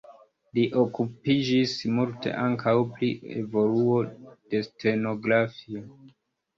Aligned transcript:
Li 0.57 0.61
okupiĝis 0.83 1.75
multe 1.99 2.35
ankaŭ 2.47 2.75
pri 2.97 3.13
evoluo 3.37 4.01
de 4.11 4.67
stenografio. 4.73 5.89